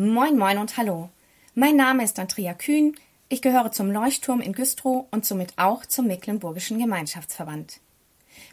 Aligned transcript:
Moin, 0.00 0.38
moin 0.38 0.58
und 0.58 0.76
hallo. 0.76 1.10
Mein 1.56 1.74
Name 1.74 2.04
ist 2.04 2.20
Andrea 2.20 2.54
Kühn. 2.54 2.94
Ich 3.28 3.42
gehöre 3.42 3.72
zum 3.72 3.90
Leuchtturm 3.90 4.40
in 4.40 4.52
Güstrow 4.52 5.06
und 5.10 5.26
somit 5.26 5.54
auch 5.56 5.84
zum 5.86 6.06
Mecklenburgischen 6.06 6.78
Gemeinschaftsverband. 6.78 7.80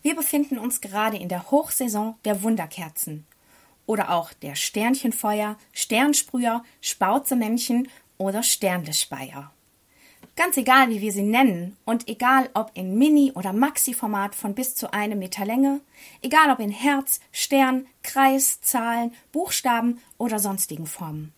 Wir 0.01 0.15
befinden 0.15 0.57
uns 0.57 0.81
gerade 0.81 1.17
in 1.17 1.29
der 1.29 1.51
Hochsaison 1.51 2.15
der 2.25 2.41
Wunderkerzen 2.41 3.27
oder 3.85 4.09
auch 4.09 4.33
der 4.33 4.55
Sternchenfeuer, 4.55 5.55
Sternsprüher, 5.71 6.63
Spauzemännchen 6.81 7.89
oder 8.17 8.41
Sternlespeier. 8.41 9.51
Ganz 10.36 10.58
egal, 10.58 10.90
wie 10.90 10.99
wir 10.99 11.13
sie 11.13 11.24
nennen 11.24 11.78
und 11.86 12.10
egal 12.10 12.49
ob 12.54 12.72
in 12.74 12.97
Mini- 12.97 13.31
oder 13.31 13.54
Maxi-Format 13.54 14.35
von 14.35 14.54
bis 14.54 14.76
zu 14.76 14.92
einem 14.92 15.20
Meter 15.20 15.46
Länge, 15.46 15.79
egal 16.22 16.52
ob 16.52 16.59
in 16.59 16.72
Herz, 16.72 17.22
Stern, 17.31 17.88
Kreis, 18.04 18.59
Zahlen, 18.59 19.13
Buchstaben 19.31 20.02
oder 20.17 20.40
sonstigen 20.40 20.88
Formen. 20.88 21.31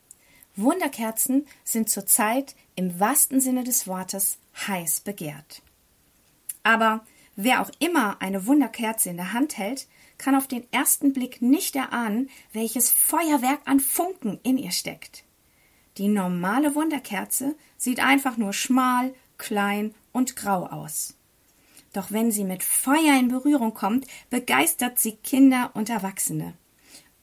Wunderkerzen 0.55 1.46
sind 1.64 1.89
zurzeit 1.89 2.55
im 2.75 3.00
wahrsten 3.00 3.39
Sinne 3.39 3.64
des 3.64 3.88
Wortes 3.88 4.39
heiß 4.68 5.02
begehrt. 5.02 5.61
Aber 6.64 7.05
wer 7.36 7.61
auch 7.61 7.69
immer 7.77 8.19
eine 8.19 8.47
Wunderkerze 8.47 9.11
in 9.11 9.18
der 9.18 9.33
Hand 9.33 9.60
hält, 9.60 9.88
kann 10.18 10.33
auf 10.33 10.47
den 10.47 10.66
ersten 10.74 11.14
Blick 11.14 11.43
nicht 11.43 11.75
erahnen, 11.75 12.32
welches 12.52 12.91
Feuerwerk 12.91 13.61
an 13.66 13.79
Funken 13.79 14.39
in 14.41 14.57
ihr 14.57 14.71
steckt. 14.71 15.24
Die 15.97 16.07
normale 16.07 16.75
Wunderkerze 16.75 17.56
sieht 17.78 18.00
einfach 18.00 18.38
nur 18.38 18.54
schmal, 18.54 19.14
klein 19.38 19.96
und 20.11 20.36
grau 20.36 20.65
aus. 20.68 21.15
Doch 21.93 22.11
wenn 22.11 22.32
sie 22.32 22.43
mit 22.43 22.64
Feuer 22.64 23.18
in 23.19 23.29
Berührung 23.29 23.74
kommt, 23.74 24.05
begeistert 24.29 25.00
sie 25.00 25.14
Kinder 25.14 25.71
und 25.74 25.89
Erwachsene. 25.89 26.54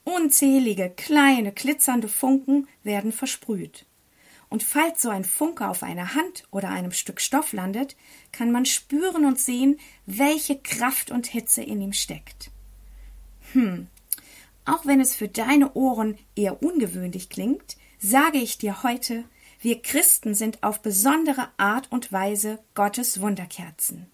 Unzählige 0.03 0.89
kleine 0.89 1.51
glitzernde 1.51 2.09
Funken 2.09 2.67
werden 2.83 3.11
versprüht. 3.11 3.85
Und 4.49 4.63
falls 4.63 5.01
so 5.01 5.09
ein 5.09 5.23
Funke 5.23 5.67
auf 5.67 5.81
einer 5.81 6.13
Hand 6.13 6.43
oder 6.51 6.69
einem 6.69 6.91
Stück 6.91 7.19
Stoff 7.19 7.53
landet, 7.53 7.95
kann 8.31 8.51
man 8.51 8.65
spüren 8.65 9.25
und 9.25 9.39
sehen, 9.39 9.79
welche 10.05 10.57
Kraft 10.57 11.09
und 11.11 11.27
Hitze 11.27 11.63
in 11.63 11.81
ihm 11.81 11.93
steckt. 11.93 12.51
Hm, 13.53 13.87
auch 14.65 14.85
wenn 14.85 14.99
es 14.99 15.15
für 15.15 15.27
deine 15.27 15.73
Ohren 15.73 16.17
eher 16.35 16.61
ungewöhnlich 16.61 17.29
klingt, 17.29 17.77
sage 17.99 18.37
ich 18.37 18.57
dir 18.57 18.83
heute, 18.83 19.23
wir 19.61 19.81
Christen 19.81 20.35
sind 20.35 20.63
auf 20.63 20.81
besondere 20.81 21.49
Art 21.57 21.91
und 21.91 22.11
Weise 22.11 22.59
Gottes 22.73 23.21
Wunderkerzen. 23.21 24.07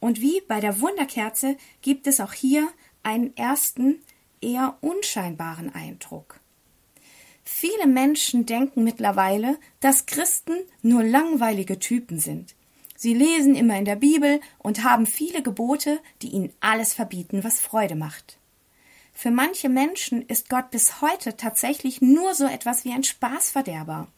Und 0.00 0.20
wie 0.20 0.40
bei 0.48 0.60
der 0.60 0.80
Wunderkerze 0.80 1.56
gibt 1.82 2.06
es 2.06 2.20
auch 2.20 2.32
hier 2.32 2.68
einen 3.02 3.36
ersten, 3.36 4.00
eher 4.40 4.76
unscheinbaren 4.80 5.74
Eindruck. 5.74 6.40
Viele 7.42 7.86
Menschen 7.86 8.46
denken 8.46 8.84
mittlerweile, 8.84 9.58
dass 9.80 10.06
Christen 10.06 10.54
nur 10.82 11.02
langweilige 11.02 11.78
Typen 11.78 12.18
sind. 12.18 12.54
Sie 12.96 13.12
lesen 13.12 13.54
immer 13.54 13.78
in 13.78 13.84
der 13.84 13.96
Bibel 13.96 14.40
und 14.58 14.82
haben 14.82 15.04
viele 15.04 15.42
Gebote, 15.42 16.00
die 16.22 16.28
ihnen 16.28 16.52
alles 16.60 16.94
verbieten, 16.94 17.44
was 17.44 17.60
Freude 17.60 17.96
macht. 17.96 18.38
Für 19.14 19.30
manche 19.30 19.68
Menschen 19.68 20.22
ist 20.22 20.50
Gott 20.50 20.70
bis 20.70 21.00
heute 21.00 21.36
tatsächlich 21.36 22.02
nur 22.02 22.34
so 22.34 22.44
etwas 22.44 22.84
wie 22.84 22.92
ein 22.92 23.04
Spaßverderber. 23.04 24.08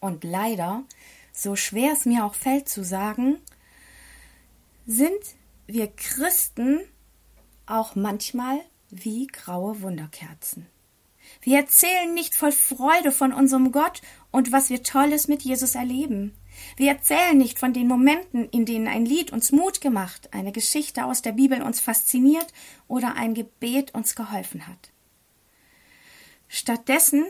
Und 0.00 0.22
leider, 0.22 0.84
so 1.32 1.56
schwer 1.56 1.92
es 1.92 2.04
mir 2.04 2.24
auch 2.24 2.34
fällt 2.34 2.68
zu 2.68 2.84
sagen, 2.84 3.38
sind 4.86 5.18
wir 5.66 5.88
Christen 5.88 6.80
auch 7.66 7.94
manchmal 7.94 8.60
wie 8.90 9.26
graue 9.26 9.80
Wunderkerzen. 9.82 10.66
Wir 11.42 11.58
erzählen 11.58 12.12
nicht 12.12 12.34
voll 12.34 12.52
Freude 12.52 13.12
von 13.12 13.32
unserem 13.32 13.72
Gott 13.72 14.02
und 14.30 14.52
was 14.52 14.68
wir 14.68 14.82
Tolles 14.82 15.28
mit 15.28 15.42
Jesus 15.42 15.74
erleben. 15.74 16.34
Wir 16.76 16.92
erzählen 16.92 17.36
nicht 17.36 17.58
von 17.58 17.72
den 17.72 17.88
Momenten, 17.88 18.48
in 18.50 18.64
denen 18.64 18.88
ein 18.88 19.04
Lied 19.04 19.32
uns 19.32 19.52
Mut 19.52 19.80
gemacht, 19.80 20.32
eine 20.32 20.52
Geschichte 20.52 21.04
aus 21.04 21.22
der 21.22 21.32
Bibel 21.32 21.62
uns 21.62 21.80
fasziniert 21.80 22.46
oder 22.88 23.16
ein 23.16 23.34
Gebet 23.34 23.94
uns 23.94 24.14
geholfen 24.14 24.66
hat. 24.66 24.90
Stattdessen 26.48 27.24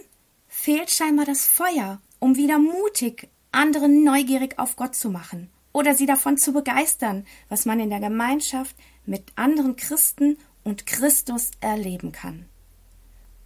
fehlt 0.49 0.91
scheinbar 0.91 1.27
das 1.27 1.47
Feuer, 1.47 2.01
um 2.19 2.37
wieder 2.37 2.59
mutig 2.59 3.29
andere 3.53 3.89
neugierig 3.89 4.59
auf 4.59 4.77
Gott 4.77 4.95
zu 4.95 5.11
machen 5.11 5.51
oder 5.73 5.95
sie 5.95 6.07
davon 6.07 6.37
zu 6.37 6.53
begeistern, 6.53 7.27
was 7.49 7.67
man 7.67 7.81
in 7.81 7.91
der 7.91 8.01
Gemeinschaft 8.01 8.77
mit 9.07 9.33
anderen 9.37 9.77
Christen 9.77 10.39
und 10.65 10.87
Christus 10.87 11.51
erleben 11.61 12.13
kann. 12.13 12.47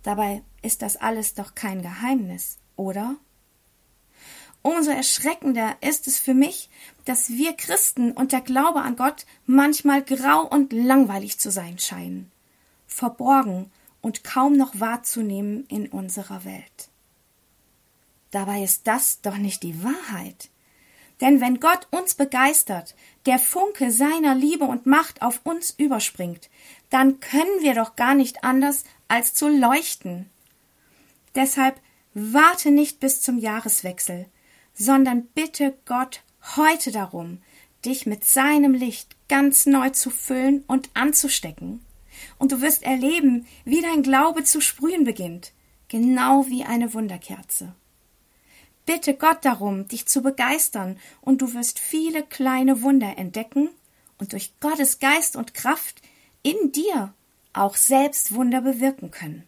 Dabei 0.03 0.43
ist 0.63 0.83
das 0.83 0.97
alles 0.97 1.35
doch 1.35 1.55
kein 1.55 1.83
Geheimnis, 1.83 2.59
oder? 2.77 3.17
Umso 4.67 4.93
erschreckender 4.93 5.77
ist 5.83 6.07
es 6.07 6.19
für 6.19 6.33
mich, 6.33 6.71
dass 7.05 7.29
wir 7.29 7.53
Christen 7.53 8.13
und 8.13 8.33
der 8.33 8.41
Glaube 8.41 8.81
an 8.81 8.97
Gott 8.97 9.27
manchmal 9.45 10.03
grau 10.03 10.47
und 10.47 10.73
langweilig 10.73 11.39
zu 11.39 11.51
sein 11.51 11.79
scheinen, 11.79 12.33
verborgen 12.87 13.71
und 14.01 14.25
kaum 14.25 14.57
noch 14.57 14.81
wahrzunehmen 14.81 15.67
in 15.69 15.87
unserer 15.89 16.47
Welt. 16.47 16.89
Dabei 18.31 18.65
ist 18.65 18.87
das 18.87 19.21
doch 19.21 19.37
nicht 19.37 19.63
die 19.63 19.85
Wahrheit. 19.85 20.49
Denn 21.21 21.43
wenn 21.43 21.61
Gott 21.61 21.87
uns 21.91 22.15
begeistert, 22.15 22.95
der 23.27 23.39
Funke 23.39 23.93
seiner 23.93 24.35
Liebe 24.35 24.65
und 24.65 24.87
Macht 24.87 25.21
auf 25.21 25.43
uns 25.45 25.73
überspringt, 25.73 26.49
dann 26.89 27.21
können 27.21 27.61
wir 27.61 27.75
doch 27.75 27.97
gar 27.97 28.15
nicht 28.15 28.45
anders 28.45 28.85
als 29.09 29.35
zu 29.35 29.47
leuchten. 29.47 30.31
Deshalb 31.35 31.79
warte 32.15 32.71
nicht 32.71 32.99
bis 32.99 33.21
zum 33.21 33.37
Jahreswechsel, 33.37 34.27
sondern 34.75 35.27
bitte 35.29 35.77
Gott 35.87 36.23
heute 36.57 36.93
darum, 36.93 37.39
dich 37.85 38.07
mit 38.07 38.25
seinem 38.25 38.75
Licht 38.75 39.17
ganz 39.29 39.67
neu 39.67 39.91
zu 39.91 40.11
füllen 40.11 40.65
und 40.67 40.91
anzustecken. 40.95 41.85
Und 42.39 42.53
du 42.53 42.61
wirst 42.61 42.83
erleben, 42.83 43.47
wie 43.65 43.81
dein 43.81 44.03
Glaube 44.03 44.45
zu 44.45 44.61
sprühen 44.61 45.05
beginnt, 45.05 45.53
genau 45.89 46.47
wie 46.47 46.65
eine 46.65 46.95
Wunderkerze. 46.95 47.75
Bitte 48.87 49.15
Gott 49.15 49.45
darum, 49.45 49.89
dich 49.89 50.07
zu 50.07 50.23
begeistern, 50.23 50.99
und 51.23 51.41
du 51.41 51.55
wirst 51.55 51.79
viele 51.79 52.23
kleine 52.23 52.83
Wunder 52.83 53.17
entdecken 53.17 53.71
und 54.19 54.33
durch 54.33 54.53
Gottes 54.61 54.99
Geist 54.99 55.37
und 55.37 55.55
Kraft 55.55 56.03
in 56.43 56.73
dir 56.73 57.15
auch 57.53 57.77
selbst 57.77 58.35
Wunder 58.35 58.61
bewirken 58.61 59.11
können. 59.11 59.45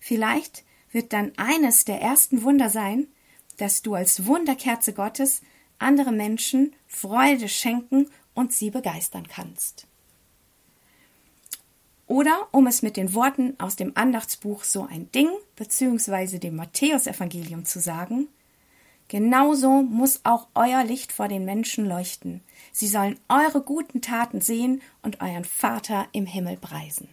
Vielleicht 0.00 0.64
wird 0.90 1.12
dann 1.12 1.32
eines 1.36 1.84
der 1.84 2.00
ersten 2.00 2.42
Wunder 2.42 2.70
sein, 2.70 3.06
dass 3.60 3.82
du 3.82 3.94
als 3.94 4.26
Wunderkerze 4.26 4.92
Gottes 4.92 5.42
andere 5.78 6.12
Menschen 6.12 6.74
Freude 6.86 7.48
schenken 7.48 8.08
und 8.34 8.52
sie 8.52 8.70
begeistern 8.70 9.26
kannst. 9.28 9.86
Oder, 12.06 12.48
um 12.50 12.66
es 12.66 12.82
mit 12.82 12.96
den 12.96 13.14
Worten 13.14 13.54
aus 13.58 13.76
dem 13.76 13.92
Andachtsbuch 13.94 14.64
So 14.64 14.84
ein 14.84 15.12
Ding 15.12 15.28
bzw. 15.56 16.38
dem 16.38 16.56
Matthäusevangelium 16.56 17.64
zu 17.64 17.78
sagen, 17.78 18.26
genauso 19.06 19.82
muss 19.82 20.20
auch 20.24 20.48
euer 20.54 20.82
Licht 20.82 21.12
vor 21.12 21.28
den 21.28 21.44
Menschen 21.44 21.86
leuchten. 21.86 22.40
Sie 22.72 22.88
sollen 22.88 23.18
eure 23.28 23.62
guten 23.62 24.02
Taten 24.02 24.40
sehen 24.40 24.82
und 25.02 25.20
euren 25.20 25.44
Vater 25.44 26.08
im 26.10 26.26
Himmel 26.26 26.56
preisen. 26.56 27.08